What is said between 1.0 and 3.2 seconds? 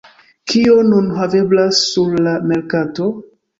haveblas sur la merkato?